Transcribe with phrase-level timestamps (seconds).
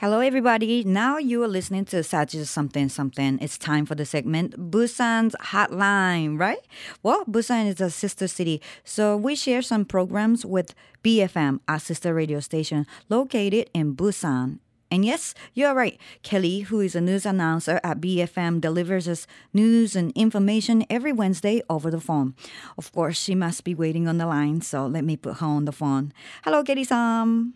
[0.00, 0.82] Hello, everybody.
[0.82, 3.38] Now you are listening to such something something.
[3.38, 6.64] It's time for the segment Busan's Hotline, right?
[7.02, 10.74] Well, Busan is a sister city, so we share some programs with
[11.04, 14.60] EFM, our sister radio station located in Busan.
[14.90, 16.00] And yes, you're right.
[16.22, 21.60] Kelly, who is a news announcer at EFM, delivers us news and information every Wednesday
[21.68, 22.34] over the phone.
[22.78, 25.66] Of course, she must be waiting on the line, so let me put her on
[25.66, 26.14] the phone.
[26.42, 27.52] Hello, Kelly-san.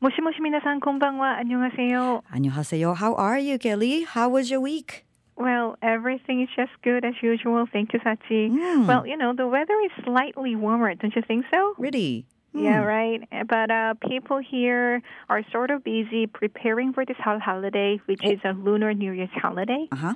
[0.00, 1.38] もしもし皆さんこんばんは。
[1.38, 2.22] 안녕하세요.
[2.30, 2.94] 안녕하세요.
[2.94, 4.04] How are you, Kelly?
[4.04, 5.04] How was your week?
[5.36, 7.66] Well, everything is just good as usual.
[7.72, 8.50] Thank you, Sachi.
[8.50, 8.86] Mm.
[8.86, 11.74] Well, you know, the weather is slightly warmer, don't you think so?
[11.78, 12.26] Really?
[12.54, 12.86] Yeah, Hmm.
[12.86, 13.20] right.
[13.48, 15.00] But uh, people here
[15.30, 19.32] are sort of busy preparing for this hol- holiday, which is a Lunar New Year's
[19.40, 19.88] holiday.
[19.90, 20.14] Uh huh.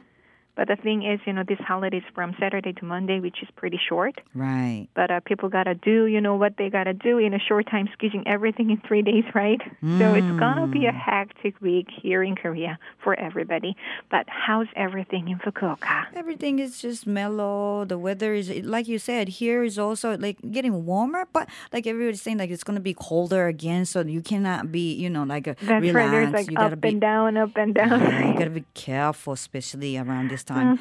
[0.56, 3.50] But the thing is, you know, this holiday is from Saturday to Monday, which is
[3.56, 4.20] pretty short.
[4.36, 4.88] Right.
[4.96, 7.90] But uh, people gotta do, you know, what they gotta do in a short time,
[7.94, 9.62] squeezing everything in three days, right?
[10.00, 13.76] So it's gonna be a hectic week here in Korea for everybody.
[14.10, 16.06] But how's everything in Fukuoka?
[16.16, 17.86] Everything is just mellow.
[17.86, 22.22] The weather is, like you said, here is also like getting warmer, but like everybody's
[22.22, 23.86] saying, like it's going to be colder again.
[23.86, 25.96] So you cannot be, you know, like a That's relaxed.
[25.96, 26.12] right.
[26.12, 28.00] There's like you up gotta be, and down, up and down.
[28.00, 30.78] Yeah, you gotta be careful, especially around this time.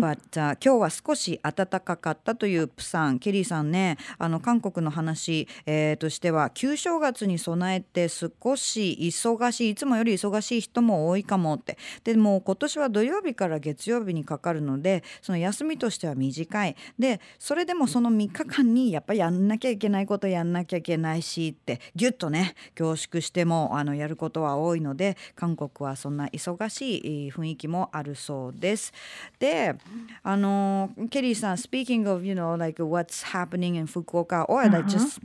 [0.00, 11.78] But、uh, 今日は少し暖かかったというプサン、ケリーさんね、あの韓国の話、えーとしては旧正月に備えて少し忙しい、いつもより忙しい人も多いかもって。
[12.04, 16.76] でも今年は土曜日から月曜日にかかるので、その休みとしては短い。
[16.98, 28.92] で、それでもその3日間にやっぱりやんなきゃいけないことやんなきゃいけないしってギュッとね凝縮してもあのやることは多いので韓国はそんな忙しいえー雰囲気もあるそうです。
[29.39, 29.75] で、
[30.23, 35.19] あのケリーさん speaking of you know like what's happening in Fukuoka or like just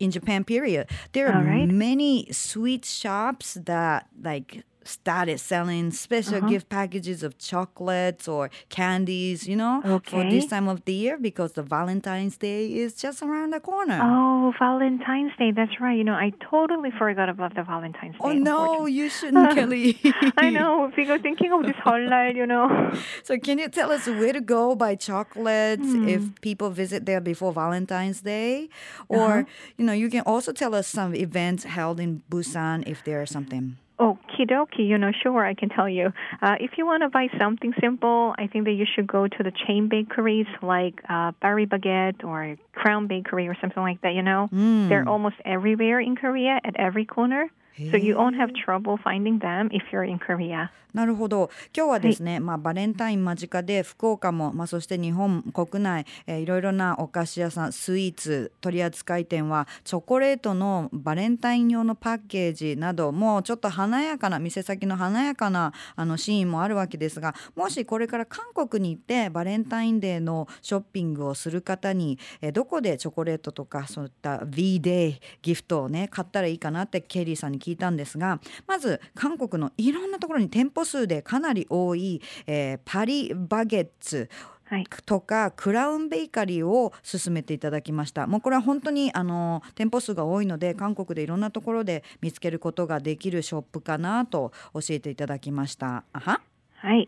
[0.00, 1.68] in Japan period there are All right.
[1.68, 9.55] many sweet shops that like started selling special gift packages of chocolates or candies you
[9.55, 13.59] know for this time of the year because the Valentine's Day is just around the
[13.59, 13.99] corner.
[14.01, 15.51] Oh, Valentine's Day.
[15.51, 15.97] That's right.
[15.97, 18.19] You know, I totally forgot about the Valentine's Day.
[18.21, 19.99] Oh no, you shouldn't, Kelly.
[20.37, 22.67] I know, because thinking of this whole night, you know.
[23.23, 26.07] So can you tell us where to go buy chocolates Hmm.
[26.07, 28.69] if people visit there before Valentine's Day?
[29.07, 29.43] Or, Uh-huh.
[29.77, 33.29] you know, you can also tell us some events held in Busan if there is
[33.31, 33.77] something.
[33.99, 36.11] Okie dokie, you know, sure, I can tell you.
[36.41, 39.43] Uh, if you want to buy something simple, I think that you should go to
[39.43, 44.23] the chain bakeries like uh, Paris Baguette or Crown Bakery or something like that, you
[44.23, 44.47] know.
[44.47, 44.89] Hmm.
[44.89, 47.49] They're almost everywhere in Korea at every corner.
[47.77, 50.69] So you won't have trouble finding them if you're in Korea.
[50.93, 51.49] なるほど。
[51.75, 84.29] 今日はですね、まあ、バレンタイン間近で福岡も、まあ、そして日本国内、えーいろいろなお菓子屋さんスイーツ取扱店はチョコレートのバレンタイン用のパッケージなどもうちょっと華やかな店先の華やかなあのシーンもあるわけですがもしこれから韓国に行ってバレンタインデーのショッピングをする方に、えーどこでチョコレートとかそういった V-Day ギフトをね買ったらいいかなってケリーさんに聞いたんですがまず韓国のいろんなところに店舗数でかなり多い、えーパリバゲッツ
[84.65, 96.41] はいとかクラウンベーカリーを勧めていただきましたもうこれは本当にあの店舗数が多いので韓国でいろんなところで見つけることができるショップかなと教えていただきましたあは
[96.81, 97.07] ？Hi.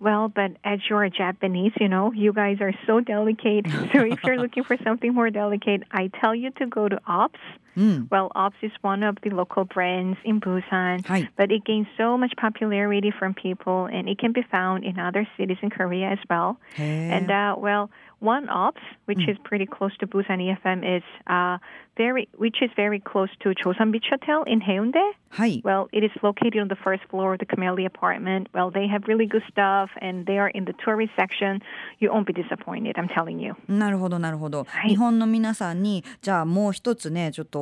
[0.00, 3.64] Well, but as you're Japanese, you know, you guys are so delicate.
[3.94, 7.38] So if you're looking for something more delicate, I tell you to go to Ops.
[7.76, 8.10] Mm.
[8.10, 11.28] Well, OPS is one of the local brands in Busan, Hi.
[11.36, 15.26] but it gained so much popularity from people, and it can be found in other
[15.36, 16.58] cities in Korea as well.
[16.74, 17.10] Hey.
[17.10, 17.90] And uh, well,
[18.20, 19.30] one OPS, which mm.
[19.30, 21.58] is pretty close to Busan EFM, is uh,
[21.96, 25.10] very, which is very close to Chosun Beach Hotel in Haeundae.
[25.30, 25.60] Hi.
[25.62, 28.48] Well, it is located on the first floor of the Camellia apartment.
[28.54, 31.60] Well, they have really good stuff, and they are in the tourist section.
[31.98, 32.96] You won't be disappointed.
[32.98, 33.56] I'm telling you.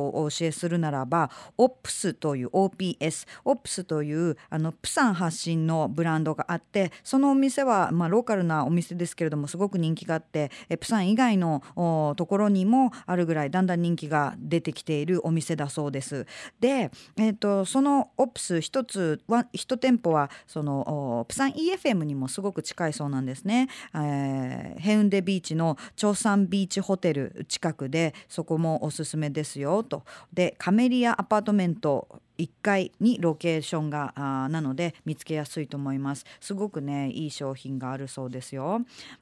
[0.09, 16.25] お教えするならばオプスという OPS オプスというあのプサン発信のブランドがあってそのお店は、まあ、ローカルなお店ですけれどもすごく人気があってえプサン以外のおところにもあるぐらいだんだん人気が出てきているお店だそうです。
[16.59, 23.69] で、えー、とそのオプス一つは一店舗はそのおプサン EFM にもすごく近いそうなんですね。
[23.93, 30.03] えーヘウンデビーチのチョサンビーチホテル近くでそこもおすすめですよと。
[30.33, 32.07] でカメリアアパートメント
[32.39, 36.25] 1階にロケーションがあーなので見つけやすいと思います。
[36.41, 38.81] すごくねいい商品があるそうですよ。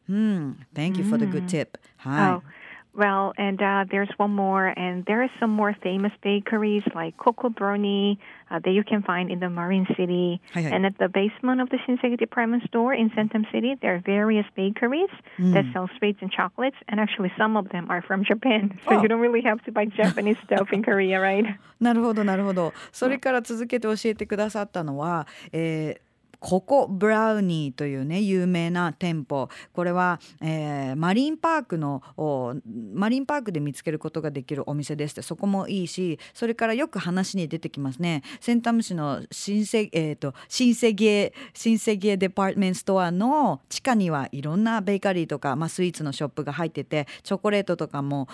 [0.09, 2.60] うん、Thank you for the good tip、はい。
[2.90, 7.50] Oh, Well, and uh, there's one more, and there are some more famous bakeries like Coco
[7.50, 8.18] Brownie
[8.50, 10.40] uh, that you can find in the Marine City.
[10.54, 10.68] Hi, hi.
[10.74, 14.46] And at the basement of the Shinseki department store in Centum City, there are various
[14.56, 18.78] bakeries that sell sweets and chocolates, and actually some of them are from Japan.
[18.88, 19.02] So Oh.
[19.02, 21.44] you don't really have to buy Japanese stuff in Korea, right?
[21.78, 26.06] なるほどなるほどそれから続けて教えてくださったのは、えー
[26.41, 29.47] ココブラウニーというね有名な店舗。
[29.71, 32.01] これは、えーマリンパークの
[32.93, 38.23] マリンパークで見つけることができるお店ですってそこもいいしそれからよく話に出てきますね。
[38.41, 48.27] センタム市の新セ,、えー、と新セゲー新セゲーデパートメントストアの地下にはいろんなベーカリーとか、まあ、スイーツのショップが入っててチョコレートとかも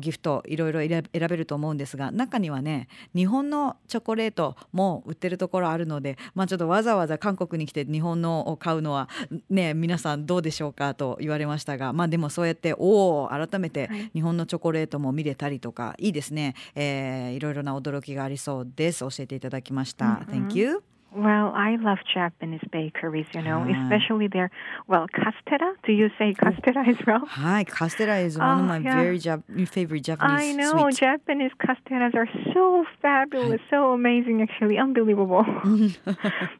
[0.00, 9.08] ギフトいろいろ選べると思うんですが中にはね日本のチョコレートも売ってるところあるので、まあ、ちょっとわざわざ韓国に来て日本のを買うのは
[9.50, 14.10] ね皆さんどうでしょうかと言われましたがまあでもそうやっておお改めてはい。
[14.14, 19.00] 日本のチョコレートも見れたりとかいいですね、えーいろいろな驚きがありそうです。
[19.00, 20.22] 教えていただきました。
[20.30, 23.81] Thank you Well, I love Japanese bakeries, you know, Ah.
[23.81, 24.51] especially their,
[24.87, 25.73] well, castera.
[25.83, 27.25] Do you say castera as well?
[27.25, 28.93] はい、カステラ is one of Oh, my yeah.
[29.01, 30.99] very Jap- favorite Japanese I know sweets.
[30.99, 35.43] Japanese casteras are so fabulous, so amazing, actually, unbelievable.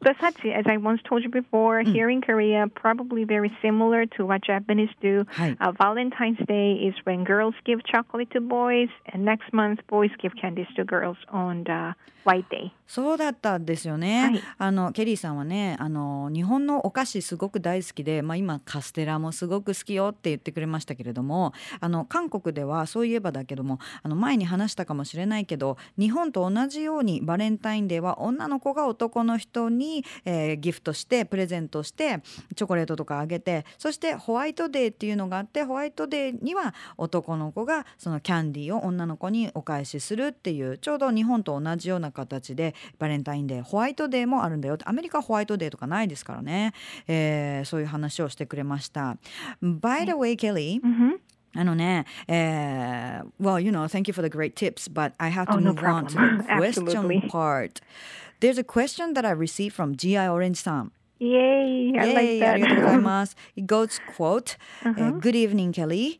[0.02, 4.26] but Sachi, as I once told you before, here in Korea, probably very similar to
[4.26, 5.26] what Japanese do.
[5.34, 5.56] Hi.
[5.60, 10.34] Uh, Valentine's Day is when girls give chocolate to boys, and next month boys give
[10.34, 11.94] candies to girls on the
[12.24, 12.72] White Day.
[12.86, 32.21] そうだったんですよね、はい あのケリーさんはねあの日本のお菓子すごく大好きで、まあ、今カステラもすごく好きよって言ってくれましたけれどもあの韓国ではそういえばだけどもあの前に話したかもしれないけど日本と同じようにバレンタインデーは女の子が男の人に、えーギフトしてプレゼントして
[32.55, 46.72] チョコレートとかあげてそしてホワイトデーっていうのがあってホワイトデーには男の子がそのキャンディーを女の子にお返しするっていうちょうど日本と同じような形でバレンタインデーホワイトデーもあるんだよってアメリカはホワイトデーとかないですからね、
[47.08, 49.16] えーそういう話をしてくれました。
[49.62, 50.80] By the way, Kelly、
[51.56, 55.72] あのね、えー well, you know, thank you for the great tips, but I have to Oh, no
[55.72, 56.58] move on to the problem.
[56.58, 57.28] question Absolutely.
[57.28, 57.80] part.
[58.40, 60.92] There's a question that I received from GI Orange さん。
[61.18, 61.92] Yay!
[61.98, 63.00] I Yay, like ありがとうござい that.
[63.00, 63.36] ます。
[63.56, 66.18] It goes, quote, uh, Good evening, Kelly.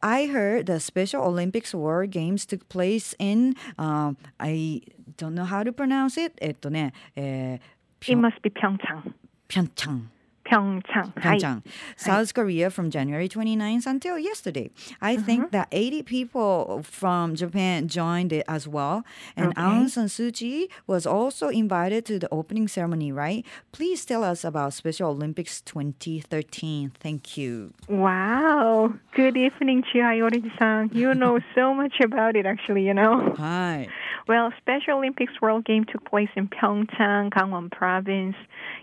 [0.00, 4.80] I heard the Special Olympics World Games took place in, uh, I
[5.17, 6.33] don't know how to pronounce it.
[6.41, 7.59] えっとね、え
[8.01, 9.13] it must be Pyeongchang.
[9.47, 10.09] ピョンチャン。
[10.53, 11.13] Pyeongchang.
[11.15, 11.63] Pyeongchang,
[11.97, 14.69] South Korea from January 29th until yesterday.
[15.01, 15.49] I think uh-huh.
[15.51, 19.03] that 80 people from Japan joined it as well.
[19.35, 19.61] And Okay.
[19.61, 23.45] Aung San Suu Kyi was also invited to the opening ceremony, right?
[23.71, 26.91] Please tell us about Special Olympics 2013.
[26.99, 27.73] Thank you.
[27.87, 28.93] Wow.
[29.15, 30.89] Good evening, Chiai Ori-san.
[30.93, 33.33] You know so much about it, actually, you know.
[33.37, 33.89] Hi.
[34.27, 38.35] Well, Special Olympics World Game took place in Pyeongchang, Gangwon Province.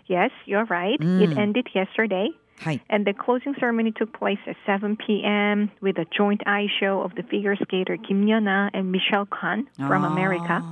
[0.05, 0.99] Yes, you're right.
[0.99, 1.37] It mm.
[1.37, 2.29] ended it yesterday.
[2.89, 5.71] And the closing ceremony took place at 7 p.m.
[5.81, 10.03] with a joint eye show of the figure skater Kim Yuna and Michelle Kwan from
[10.03, 10.07] oh.
[10.07, 10.63] America.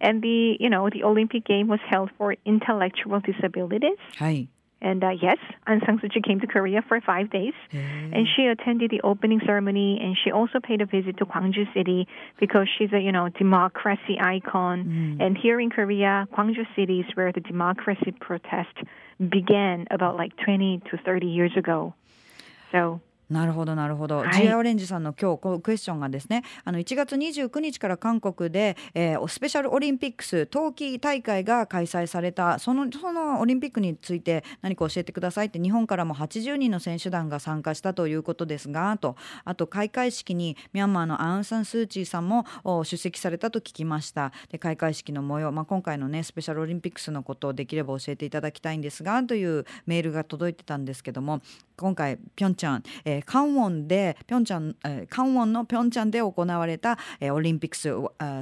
[0.00, 3.98] And the, you know, the Olympic game was held for intellectual disabilities.
[4.18, 4.48] Hi.
[4.82, 5.36] And uh, yes,
[5.66, 9.40] Aung San Suu Kyi came to Korea for five days, and she attended the opening
[9.44, 13.28] ceremony, and she also paid a visit to Gwangju City because she's a you know
[13.28, 15.18] democracy icon.
[15.20, 18.74] And here in Korea, Gwangju City is where the democracy protest
[19.18, 21.94] began about like 20 to 30 years ago.
[22.72, 24.28] So なるほどなるほど、はい。
[24.42, 32.58] GI オレンジさんの今日こうクエスチョンがですねあの1月29日から韓国で、えースペシャルオリンピックス冬季大会が開催された。
[32.58, 44.32] そのそのオリンピックについて何か教えてくださいって日本からも80人の選手団が参加したということですがとあと開会式にミャンマーのアウン・サン・スー・チーさんもお出席されたと聞きました。
[44.50, 51.40] で開会式の模様、まあ、今回のねスペシャルオリンピックスのことをできれば教えていただきたいんですがというメールが届いてたんですけども
[51.80, 57.88] 今回ピョンチャン、えー、カンウォンでピョンチャン、えーカンウォンのピョンチャンで行われた、えーオリンピックス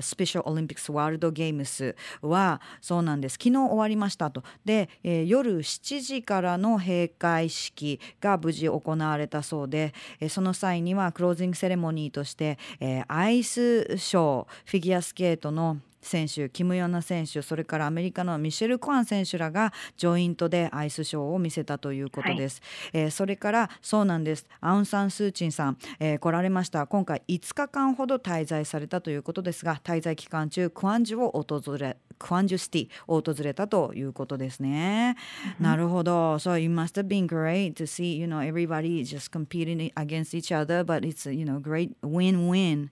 [0.00, 3.34] スペシャルオリンピックスワールドゲームスはそうなんです。
[3.34, 4.42] 昨日終わりましたと。
[4.64, 22.60] で、えー夜7時からの閉会式が無事行われたそうで、えーその際にはクロージングセレモニーとして、えーアイスショーフィギュアスケートの選手キム・ヨナ選手それからアメリカのミシェル・コアン選手らがジョイントでアイスショーを見せたということです、
[22.92, 35.16] はい、えー、それからそうなんですアウン・サン・スー・チンさん、えー、来られました今回5日間ほど滞在されたということですが滞在期間中クアンジュを訪れクアンジュシティを訪れたということですね。
[35.60, 35.62] Mm-hmm.
[35.62, 36.34] なるほど。
[36.38, 40.84] So it must have been great to see, you know, everybody just competing against each other,
[40.84, 42.90] but it's, you know, great win-win.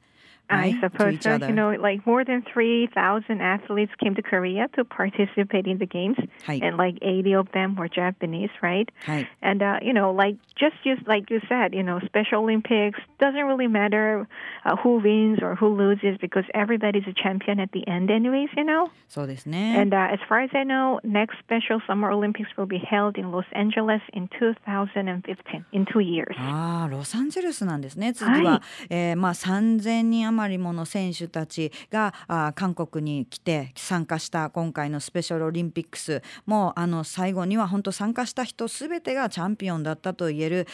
[0.50, 0.76] Right?
[0.76, 1.36] I suppose so.
[1.36, 6.18] You know, like more than 3,000 athletes came to Korea to participate in the games,
[6.48, 8.90] and like 80 of them were Japanese, right?
[9.42, 13.46] And, uh, you know, like just, just like you said, you know, Special Olympics doesn't
[13.46, 14.28] really matter
[14.66, 18.66] uh, who wins or who loses because everybody's a champion at the end, anyways, you
[18.66, 18.90] know?
[19.08, 22.78] So this And uh, as far as I know, next Special Summer Olympics will be
[22.78, 26.36] held in Los Angeles in 2015, in two years.
[26.38, 28.14] ああ、ロサンゼルスなんですね。
[28.14, 40.67] 次は、はい、えー、まあ3000人 余りもの選手たちがあ韓国に来て参加した今回のスペシャルオリンピックスもあの最後には本当参加した人すべてがチャンピオンだったと言える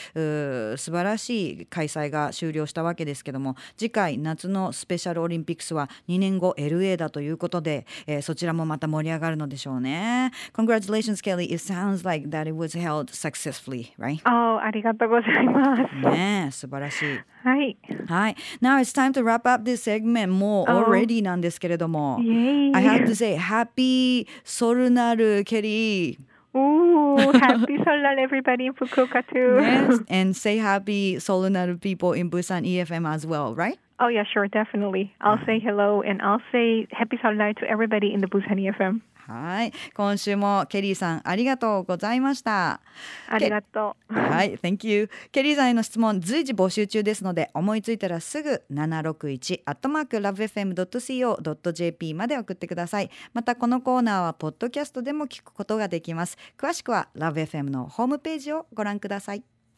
[0.76, 10.32] 素晴らしい開催が終了したわけですけども次回夏のスペシャルオリンピックスは2年後 LA だということで、えー、そちらもまた盛り上がるのでしょうね。
[10.54, 11.52] Congratulations, Kelly.
[11.52, 14.20] It sounds like that it was held successfully, right?
[14.24, 16.10] あ、oh, ありがとうございます。
[16.10, 17.20] ね素晴らしい。
[17.42, 17.76] はい。
[18.06, 18.36] はい。
[18.60, 20.28] Now it's time to wrap up this segment.
[20.28, 20.84] もう oh.
[20.84, 22.16] already なんですけれども。
[22.16, 22.76] Oh.
[22.76, 26.18] I have to say happy ソルナルケリー。
[26.54, 29.58] Ooh, happy Seollal everybody in Fukuoka too.
[29.60, 33.78] Yes, and say happy Seollal people in Busan EFM as well, right?
[33.98, 35.14] Oh yeah, sure, definitely.
[35.20, 39.00] I'll say hello and I'll say happy Seollal to everybody in the Busan EFM.
[39.26, 42.80] はい、今週もケリーさんありがとうございました。
[43.28, 44.14] ありがとう。
[44.14, 45.10] はい、Thank you。
[45.30, 53.10] ケリーさんへの質問随時募集中ですので、思いついたらすぐ761アットマークラブ FM.co.jp まで送ってください。
[53.32, 56.36] またこのコーナーはポッドキャストでも聞くことができます。
[56.58, 59.44] 詳しくはラブ FM のホームページをご覧ください。